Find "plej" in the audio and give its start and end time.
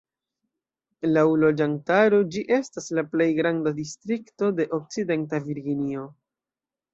3.11-3.27